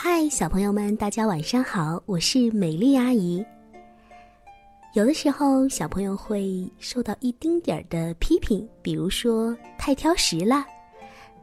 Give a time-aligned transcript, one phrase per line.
[0.00, 3.44] 嗨，小朋友们，大家晚上好，我是美丽阿姨。
[4.94, 10.64] 有的时候，小朋友会受到一丁点儿的批评，比如说太挑食了。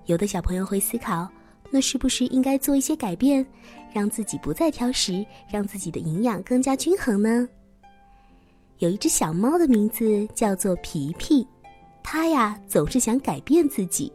[0.05, 1.27] 有的小朋友会思考，
[1.69, 3.45] 那是不是应该做一些改变，
[3.91, 7.49] 让自己不再挑食，让自己的营养更加均衡呢？
[8.77, 11.45] 有一只小猫的名字叫做皮皮，
[12.01, 14.09] 它呀总是想改变自己，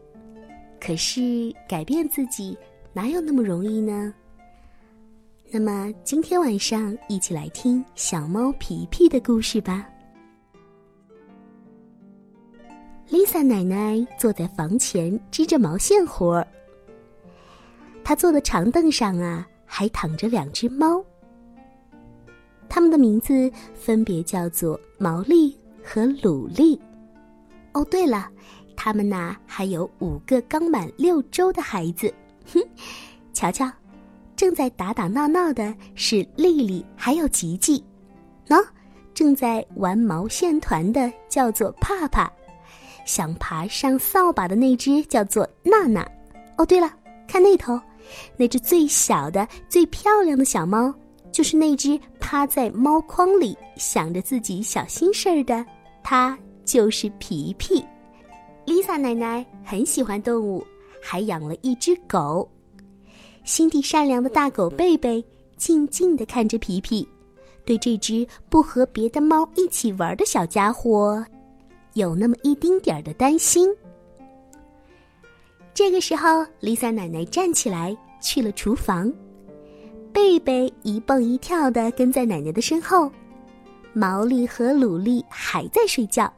[0.81, 2.57] 可是改变自己
[2.95, 4.15] 哪有那么容易呢？
[5.53, 9.85] 那么今天晚上一起来听小猫皮皮的故事吧。
[13.09, 16.47] Lisa 奶奶坐在房前织着毛线活儿，
[18.05, 21.05] 她坐的长凳上啊，还躺着两只猫，
[22.69, 26.81] 它们的名字分别叫做毛利和鲁利。
[27.73, 28.31] 哦，对了，
[28.77, 32.15] 它们呐还有五个刚满六周的孩子，
[32.53, 32.61] 哼，
[33.33, 33.69] 瞧瞧。
[34.41, 37.85] 正在打打闹闹的是丽丽，还有吉吉，
[38.49, 38.59] 喏，
[39.13, 42.27] 正在玩毛线团的叫做帕帕，
[43.05, 46.11] 想爬上扫把的那只叫做娜娜。
[46.57, 46.91] 哦，对了，
[47.29, 47.79] 看那头，
[48.39, 50.91] 那只最小的、最漂亮的小猫，
[51.31, 55.63] 就是那只趴在猫筐里想着自己小心事儿的，
[56.03, 57.85] 它就是皮皮。
[58.65, 60.67] Lisa 奶奶很喜欢动物，
[61.03, 62.51] 还养了一只狗。
[63.45, 65.25] 心地善良的大狗贝贝
[65.57, 67.07] 静静地看着皮皮，
[67.65, 71.25] 对这只不和别的猫一起玩的小家伙，
[71.95, 73.69] 有那么一丁点儿的担心。
[75.75, 79.13] 这个时候，丽萨奶奶站起来去了厨房，
[80.13, 83.11] 贝贝一蹦一跳地跟在奶奶的身后，
[83.93, 86.33] 毛利和鲁利还在睡觉，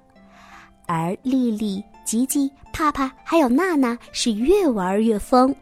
[0.87, 5.55] 而丽丽、吉吉、帕帕还有娜娜是越玩越疯。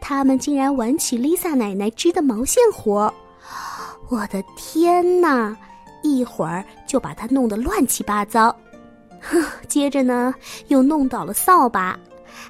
[0.00, 3.12] 他们竟然玩起 Lisa 奶奶织的毛线活
[4.08, 5.56] 我的天哪！
[6.02, 8.56] 一会儿就把它弄得乱七八糟，
[9.20, 10.34] 哼，接着呢
[10.68, 11.98] 又弄倒了扫把，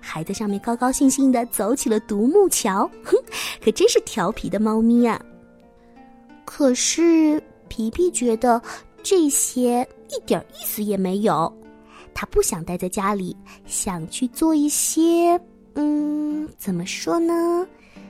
[0.01, 3.17] 还在上面高高兴兴的走起了独木桥，哼，
[3.63, 5.21] 可真是调皮的猫咪啊！
[6.45, 8.63] 可是皮皮觉得
[9.03, 11.53] 这些一点意思也没有，
[12.15, 13.37] 他不想待在家里，
[13.67, 15.39] 想去做一些。
[15.75, 17.67] 嗯，怎么说呢？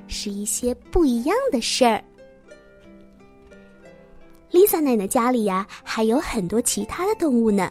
[0.09, 2.03] 是一些不一样的事儿。
[4.51, 7.71] Lisa 奶奶家里呀，还有很多其他的动物呢。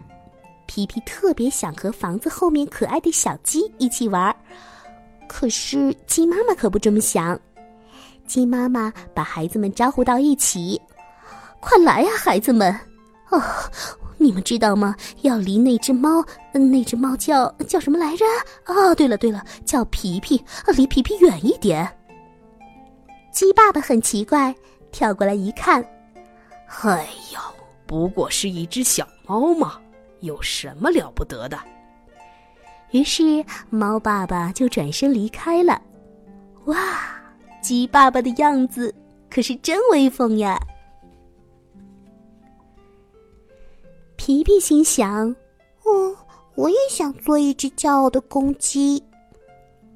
[0.66, 4.34] 皮皮特别想和房子后面可爱的小鸡一起玩儿，
[5.28, 7.38] 可是鸡妈妈可不这么想。
[8.26, 10.80] 鸡妈妈把孩子们招呼到一起
[11.60, 12.74] ：“快来呀，孩子们！
[13.30, 13.42] 哦。”
[14.20, 14.96] 你们知道吗？
[15.22, 18.26] 要离那只猫，那只猫叫叫什么来着？
[18.66, 20.44] 哦，对了对了，叫皮皮，
[20.76, 21.90] 离皮皮远一点。
[23.32, 24.54] 鸡爸爸很奇怪，
[24.92, 25.82] 跳过来一看，
[26.84, 27.40] 哎呦，
[27.86, 29.80] 不过是一只小猫嘛，
[30.20, 31.58] 有什么了不得的？
[32.92, 35.82] 于是猫爸爸就转身离开了。
[36.66, 36.78] 哇，
[37.62, 38.94] 鸡爸爸的样子
[39.30, 40.60] 可是真威风呀！
[44.20, 45.34] 皮皮心想
[45.84, 46.14] ：“哦，
[46.56, 49.02] 我也想做一只骄傲的公鸡。”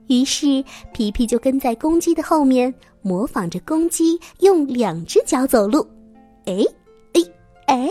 [0.07, 0.63] 于是
[0.93, 5.85] 皮皮就跟在公鸡的后面，模仿着公鸡用两只脚走路。
[6.45, 6.63] 哎，
[7.13, 7.21] 哎，
[7.67, 7.89] 哎，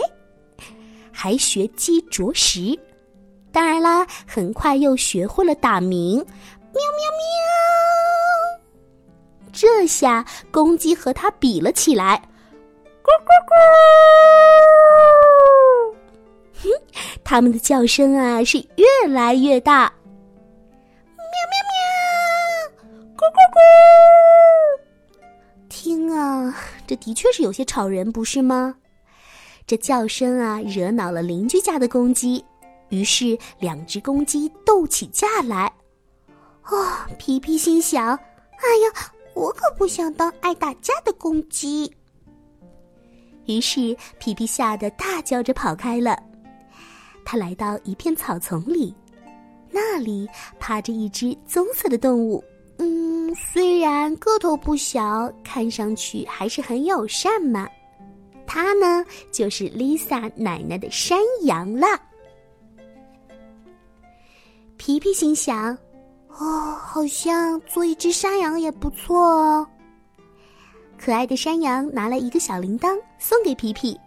[1.11, 2.79] 还学鸡啄食。
[3.51, 6.25] 当然啦，很快又学会了打鸣，喵
[6.73, 6.81] 喵
[7.19, 7.27] 喵。
[9.53, 12.27] 这下公鸡和它比了起来，
[13.03, 13.53] 咕咕咕。
[16.63, 16.69] 哼，
[17.23, 19.93] 他们的叫声啊是越来越大，
[21.17, 21.75] 喵喵喵，
[23.17, 23.57] 咕咕咕！
[25.69, 26.55] 听啊，
[26.87, 28.75] 这的确是有些吵人，不是吗？
[29.67, 32.43] 这叫声啊惹恼了邻居家的公鸡，
[32.89, 35.71] 于是两只公鸡斗起架来。
[36.65, 41.91] 哦，皮皮心想：哎呀，我可不想当爱打架的公鸡。
[43.45, 46.17] 于是皮皮吓得大叫着跑开了。
[47.25, 48.93] 他来到一片草丛里，
[49.71, 50.27] 那里
[50.59, 52.43] 趴着一只棕色的动物。
[52.77, 57.67] 嗯，虽然个头不小，看上去还是很友善嘛。
[58.45, 61.87] 它呢，就是 Lisa 奶奶的山羊了。
[64.75, 65.77] 皮皮心想
[66.27, 69.67] ：“哦，好像做一只山羊也不错哦。”
[70.97, 73.97] 可爱的山羊拿了一个小铃铛，送给皮皮。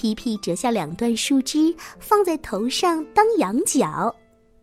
[0.00, 4.10] 皮皮折下两段树枝，放在头上当羊角。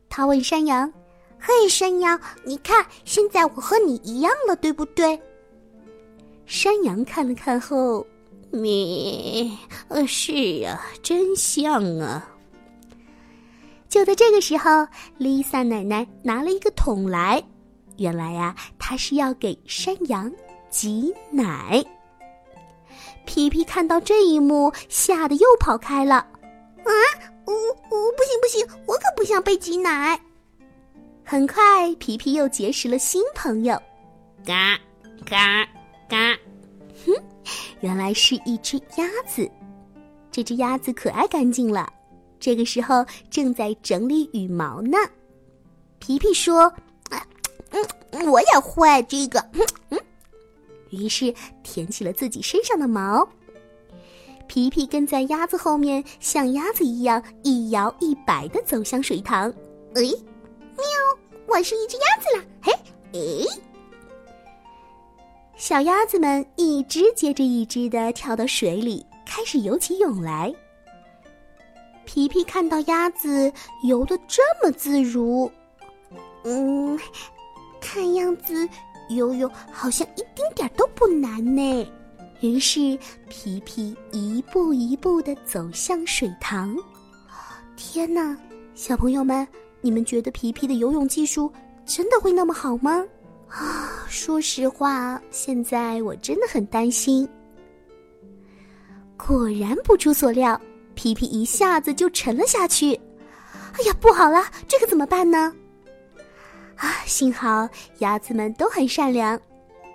[0.09, 0.91] 他问山羊
[1.37, 5.21] ：“嘿，山羊，你看，现在我和你一样了，对不对？”
[6.47, 8.03] 山羊看了看后，
[8.49, 9.47] 咩，
[9.89, 10.33] 呃，是
[10.65, 12.27] 啊，真像啊。
[13.87, 14.87] 就在这个时候，
[15.19, 17.39] 丽萨奶奶拿了一个桶来，
[17.97, 20.31] 原来呀，她是要给山羊
[20.71, 21.85] 挤奶。
[23.25, 26.15] 皮皮看到这一幕，吓得又跑开了。
[26.15, 26.91] 啊，
[27.45, 30.19] 我我不行不行，我可不想被挤奶。
[31.23, 33.75] 很快，皮皮又结识了新朋友，
[34.45, 34.79] 嘎
[35.25, 35.65] 嘎
[36.07, 36.37] 嘎，
[37.05, 37.13] 哼，
[37.81, 39.49] 原来是一只鸭子。
[40.31, 41.91] 这只鸭子可爱干净了。
[42.39, 44.97] 这个时候正在整理羽毛呢，
[45.99, 46.71] 皮皮说
[47.71, 49.99] ：“嗯，我也会这个。”嗯嗯，
[50.89, 53.27] 于是舔起了自己身上的毛。
[54.47, 59.49] 皮皮跟在鸭子后面，像鸭子一样一摇一摆的走向水塘。
[59.95, 60.85] 哎，喵！
[61.47, 62.45] 我是一只鸭子啦！
[62.61, 62.73] 嘿，
[63.13, 63.45] 哎，
[65.57, 70.53] 小鸭子们一只接着一只的跳到水里，开始游起泳来。
[72.05, 73.51] 皮皮看到鸭子
[73.83, 75.51] 游的这么自如，
[76.43, 76.97] 嗯，
[77.81, 78.67] 看样子
[79.09, 81.91] 游泳好像一丁点儿都不难呢。
[82.41, 82.97] 于是
[83.29, 86.75] 皮皮一步一步的走向水塘。
[87.75, 88.37] 天哪，
[88.75, 89.47] 小朋友们，
[89.81, 91.51] 你们觉得皮皮的游泳技术
[91.85, 93.03] 真的会那么好吗？
[93.47, 97.27] 啊，说实话，现在我真的很担心。
[99.17, 100.59] 果然不出所料。
[100.95, 102.95] 皮皮一下子就沉了下去，
[103.73, 105.53] 哎呀，不好了，这可怎么办呢？
[106.77, 107.67] 啊，幸好
[107.99, 109.39] 鸭子们都很善良，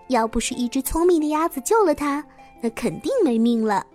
[0.09, 2.25] 要不是一只聪明的鸭子救了它，
[2.61, 3.87] 那肯定没命了。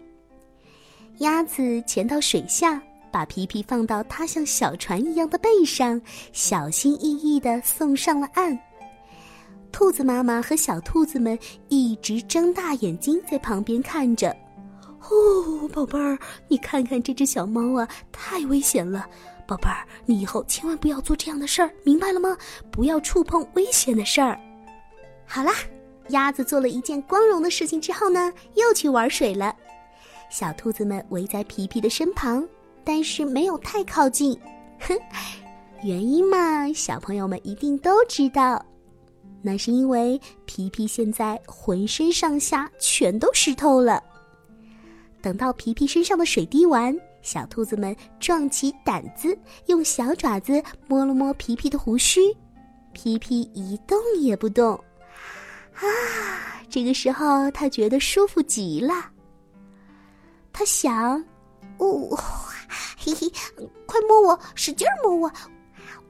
[1.17, 2.81] 鸭子潜到水下，
[3.11, 6.01] 把皮皮放到它像小船一样的背上，
[6.31, 8.57] 小心翼翼的送上了岸。
[9.71, 11.37] 兔子妈妈和小兔子们
[11.67, 14.35] 一直睁大眼睛在旁边看着。
[15.09, 16.17] 哦，宝贝儿，
[16.47, 19.07] 你看看这只小猫啊，太危险了！
[19.47, 22.37] 宝贝儿，你以后千万不要做这样的事儿，明白了吗？
[22.69, 24.37] 不要触碰危险的事儿。
[25.25, 25.53] 好啦，
[26.09, 29.55] 鸭子做了一件光荣的事情之后呢，又去玩水了。
[30.29, 32.45] 小兔子们围在皮皮的身旁，
[32.83, 34.37] 但是没有太靠近。
[34.79, 34.97] 哼，
[35.83, 38.63] 原因嘛，小朋友们一定都知道，
[39.41, 44.03] 那是因为皮皮现在浑身上下全都湿透了。
[45.21, 52.21] 等到皮皮身上的水滴完，小兔子们壮起胆子，用小爪子摸了摸皮皮的胡须。
[52.93, 54.73] 皮皮一动也不动。
[55.75, 55.83] 啊，
[56.69, 58.93] 这个时候他觉得舒服极了。
[60.51, 61.23] 他想
[61.77, 62.17] ：“哦，
[62.97, 63.31] 嘿嘿，
[63.85, 65.31] 快摸我，使劲摸我，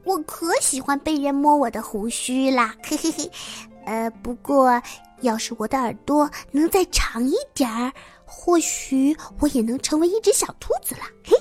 [0.05, 3.31] 我可喜欢被人摸我的胡须啦！”嘿嘿嘿。
[3.85, 4.81] 呃，不过
[5.21, 7.91] 要是我的耳朵能再长一点儿。
[8.29, 11.01] 或许我也能成为一只小兔子了。
[11.23, 11.37] 嘿，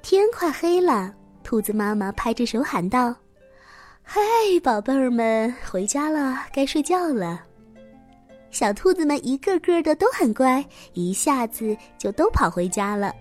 [0.00, 3.14] 天快黑了，兔子妈妈拍着手喊道
[4.00, 4.20] ：“嗨，
[4.62, 7.44] 宝贝儿们，回家了，该睡觉了。”
[8.52, 13.12] 小兔子们一个个的都很乖，一下子就都跑回家了。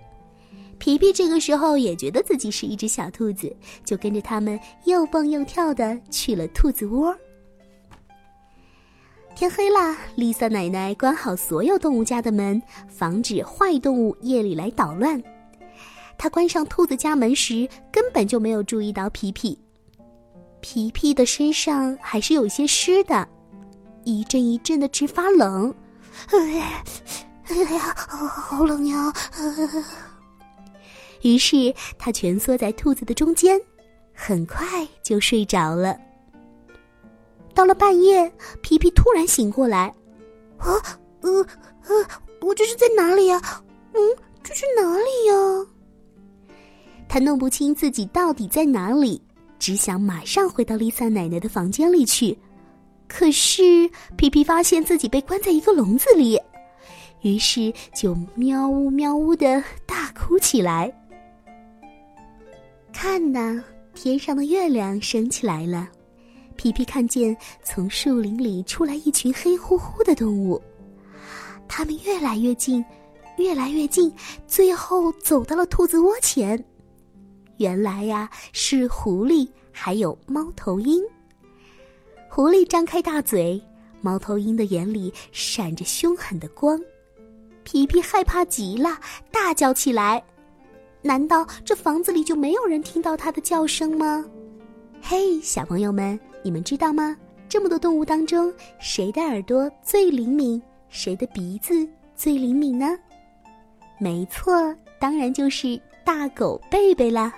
[0.77, 7.15] 皮皮这个时候也觉得自己是一只小兔子，就跟着他们又蹦又跳的去了兔子窝。
[9.35, 15.21] 天黑了，丽萨奶奶关好所有动物家的门，防止坏动物夜里来捣乱。
[16.17, 19.57] 她关上兔子家门时，根本就没有注意到皮皮。
[20.59, 23.27] 皮皮的身上还是有些湿的，
[24.03, 25.73] 一阵一阵的直发冷。
[26.27, 26.37] 哎
[27.73, 27.95] 呀，
[28.29, 29.11] 好冷呀！
[31.23, 33.59] 于是他蜷缩在兔子的中间，
[34.13, 35.97] 很快就睡着了。
[37.53, 38.31] 到了半夜，
[38.61, 39.93] 皮皮突然醒过来，
[40.57, 40.67] 啊，
[41.21, 41.29] 呃，
[41.87, 42.05] 呃，
[42.41, 43.41] 我这是在哪里呀？
[43.93, 43.99] 嗯，
[44.43, 45.67] 这是哪里呀？
[47.07, 49.21] 他弄不清自己到底在哪里，
[49.59, 52.37] 只想马上回到丽萨奶奶的房间里去。
[53.07, 56.39] 可是皮皮发现自己被关在一个笼子里，
[57.21, 60.89] 于是就喵呜喵呜的大哭起来。
[62.93, 63.61] 看呐，
[63.93, 65.89] 天上的月亮升起来了。
[66.61, 70.61] 皮皮看见从树林里出来一群黑乎乎的动物，
[71.67, 72.85] 它们越来越近，
[73.37, 74.13] 越来越近，
[74.45, 76.63] 最后走到了兔子窝前。
[77.57, 81.03] 原来呀，是狐狸还有猫头鹰。
[82.29, 83.59] 狐狸张开大嘴，
[83.99, 86.79] 猫头鹰的眼里闪着凶狠的光。
[87.63, 88.99] 皮皮害怕极了，
[89.31, 90.23] 大叫起来
[91.01, 94.23] ：“难道这房子里就没有人听到它的叫声吗？”
[95.01, 96.19] 嘿，小朋友们！
[96.43, 97.15] 你们知道吗？
[97.47, 100.61] 这么多动物当中，谁的耳朵最灵敏？
[100.89, 102.97] 谁的鼻子最灵敏呢？
[103.99, 107.33] 没错，当然就是大狗贝贝啦。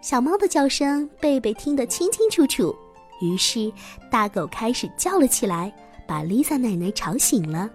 [0.00, 2.74] 小猫的叫声，贝贝听得清清楚楚。
[3.20, 3.72] 于是，
[4.10, 5.72] 大狗开始叫了起来，
[6.06, 7.70] 把丽萨奶奶吵醒了。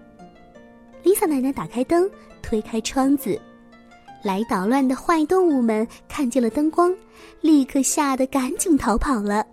[1.02, 2.08] 丽萨奶奶打开灯，
[2.42, 3.40] 推开窗子，
[4.22, 6.94] 来捣乱的坏动物们看见了灯光，
[7.40, 9.44] 立刻吓得赶紧逃跑了。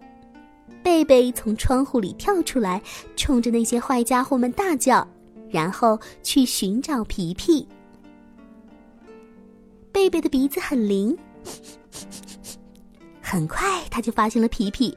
[0.85, 2.79] 贝贝从窗户里跳出来，
[3.15, 5.05] 冲着那些坏家伙们大叫，
[5.49, 7.67] 然后去寻找皮皮。
[9.91, 11.17] 贝贝的鼻子很灵，
[13.19, 14.95] 很快他就发现了皮皮。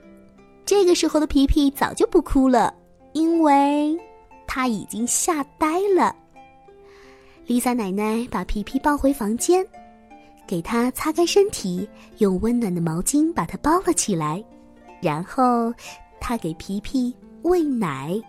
[0.66, 2.74] 这个时候的皮皮早就不哭了，
[3.14, 3.98] 因为
[4.46, 6.14] 他已经吓呆了。
[7.46, 9.66] 丽萨奶奶把皮皮抱回房间，
[10.46, 14.44] 给他擦干身体，用温暖的毛巾把他包了起来。
[15.00, 15.72] 然后，
[16.20, 18.20] 他给皮皮喂奶。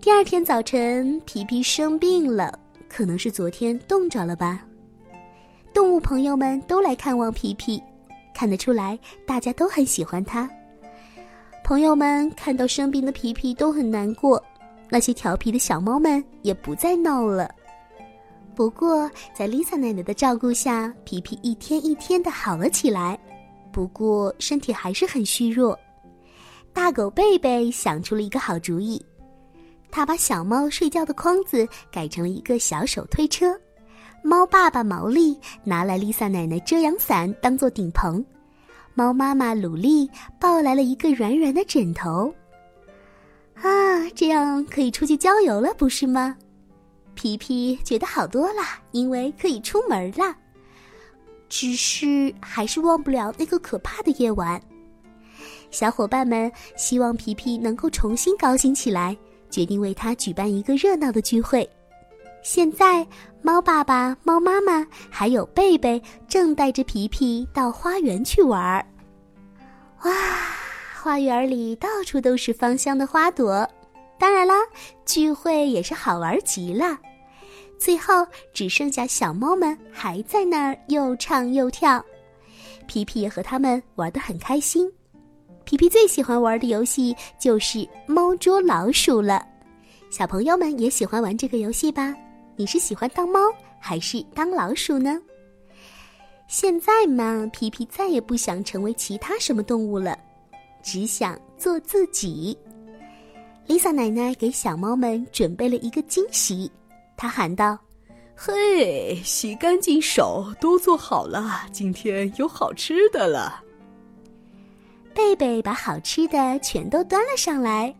[0.00, 4.64] 第二天早晨，皮皮生病了，可能是昨天冻着了吧。
[5.74, 7.82] 动物朋友们都来看望皮皮，
[8.34, 10.48] 看得出来，大家都很喜欢他。
[11.62, 14.42] 朋友们看到生病的皮皮都很难过，
[14.88, 17.48] 那些调皮的小猫们也不再闹了。
[18.54, 23.18] 不过，在 Lisa 奶奶的照顾下，皮皮一天一天的好了起来。
[23.72, 25.78] 不过身体还是很虚弱。
[26.72, 29.04] 大狗贝贝想出了一个好主意，
[29.90, 33.58] 他把小猫睡觉的筐子改成了一个小手推车。
[34.22, 38.24] 猫爸爸毛利拿来丽萨奶奶遮阳伞当做顶棚，
[38.94, 40.08] 猫妈妈鲁丽
[40.38, 42.32] 抱来了一个软软的枕头。
[43.54, 46.36] 啊，这样可以出去郊游了，不是吗？
[47.14, 48.62] 皮皮觉得好多了，
[48.92, 50.36] 因为可以出门了。
[51.50, 54.58] 只是还是忘不了那个可怕的夜晚。
[55.70, 59.14] 小伙伴们希望皮皮能够重新高兴起来，
[59.50, 61.68] 决定为他举办一个热闹的聚会。
[62.42, 63.06] 现在，
[63.42, 68.86] 猫爸爸、猫妈妈还有贝贝正带着皮皮到花园去玩儿。
[70.04, 70.12] 哇，
[71.02, 73.68] 花园里到处都是芳香的花朵，
[74.18, 74.54] 当然啦，
[75.04, 76.98] 聚会也是好玩极了。
[77.80, 82.04] 最后只剩下小猫们还在那儿又唱又跳，
[82.86, 84.86] 皮皮也和他们玩得很开心。
[85.64, 89.42] 皮皮最喜欢玩的游戏就是猫捉老鼠了。
[90.10, 92.14] 小朋友们也喜欢玩这个游戏吧？
[92.54, 93.40] 你是喜欢当猫
[93.78, 95.18] 还是当老鼠呢？
[96.48, 100.18] 现在嘛，皮皮再也不想成为其他什么动物了，
[100.82, 102.58] 只想做自己。
[103.66, 106.70] Lisa 奶奶给小猫们准备了一个惊喜。
[107.20, 107.76] 他喊道
[108.34, 113.62] ：“嘿，洗干净手，都做好了，今天有好吃的了。”
[115.12, 117.94] 贝贝把好吃的全都端了上来，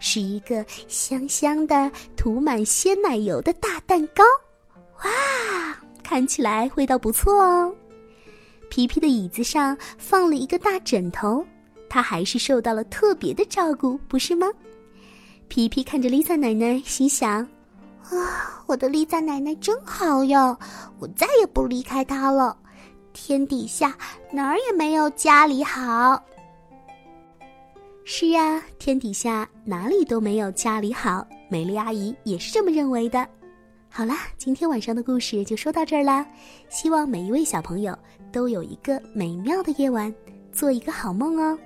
[0.00, 4.24] 是一个香香的、涂满鲜奶油的大蛋糕。
[5.04, 7.72] 哇，看起来味道不错哦。
[8.68, 11.46] 皮皮的椅子上放了一个大枕头，
[11.88, 14.48] 他还是受到了特别的照顾，不是吗？
[15.46, 17.48] 皮皮看着丽萨奶奶，心想。
[18.04, 20.56] 啊，我的丽萨奶奶真好哟！
[20.98, 22.56] 我再也不离开她了。
[23.12, 23.96] 天底下
[24.32, 26.22] 哪儿也没有家里好。
[28.04, 31.26] 是呀，天底下哪里都没有家里好。
[31.50, 33.26] 美丽阿姨也是这么认为的。
[33.90, 36.26] 好啦，今天晚上的故事就说到这儿啦。
[36.68, 37.96] 希望每一位小朋友
[38.32, 40.14] 都有一个美妙的夜晚，
[40.52, 41.58] 做一个好梦哦。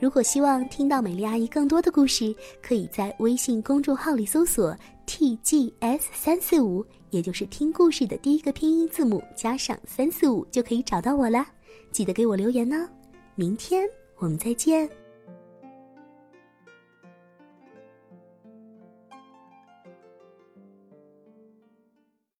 [0.00, 4.76] 如果希望听到美丽阿姨更多的故事，可以在微信公众号里搜索。
[5.06, 11.46] Tgs 三四五，也就是听故事的第一个拼音字母加上三四五，就可以找到我了。
[11.90, 12.88] 记得给我留言哦。
[13.34, 14.88] 明天我们再见。